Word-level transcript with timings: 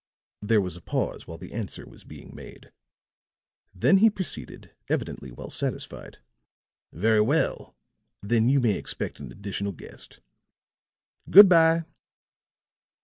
There 0.41 0.61
was 0.61 0.75
a 0.75 0.81
pause 0.81 1.27
while 1.27 1.37
the 1.37 1.53
answer 1.53 1.85
was 1.85 2.03
being 2.03 2.33
made. 2.33 2.71
Then 3.71 3.97
he 3.99 4.09
proceeded, 4.09 4.71
evidently 4.89 5.29
well 5.31 5.51
satisfied: 5.51 6.17
"Very 6.91 7.21
well; 7.21 7.75
then 8.23 8.49
you 8.49 8.59
may 8.59 8.79
expect 8.79 9.19
an 9.19 9.31
additional 9.31 9.73
guest. 9.73 10.19
Good 11.29 11.47
bye." 11.47 11.85